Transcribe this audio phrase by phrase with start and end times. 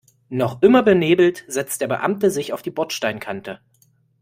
[0.29, 3.59] Noch immer benebelt setzt der Beamte sich auf die Bordsteinkante.